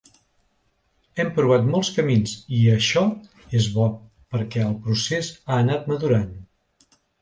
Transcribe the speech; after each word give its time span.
Hem 1.21 1.29
provat 1.35 1.67
molts 1.75 1.91
camins 1.99 2.33
i 2.61 2.63
això 2.79 3.05
és 3.63 3.71
bo 3.79 3.89
perquè 4.35 4.67
el 4.73 4.77
procés 4.89 5.35
ha 5.41 5.65
anat 5.65 5.91
madurant. 5.95 6.31